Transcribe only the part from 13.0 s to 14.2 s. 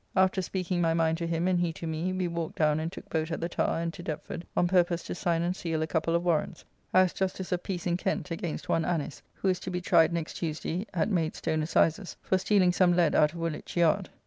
out of Woolwich Yard.